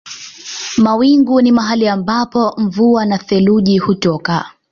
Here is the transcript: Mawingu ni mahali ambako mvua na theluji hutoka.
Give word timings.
Mawingu 0.77 1.41
ni 1.41 1.51
mahali 1.51 1.87
ambako 1.87 2.53
mvua 2.57 3.05
na 3.05 3.17
theluji 3.17 3.77
hutoka. 3.77 4.51